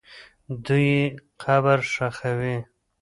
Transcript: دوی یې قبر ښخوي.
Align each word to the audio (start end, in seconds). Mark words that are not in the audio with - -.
دوی 0.65 0.85
یې 0.93 1.03
قبر 1.43 1.79
ښخوي. 1.93 2.57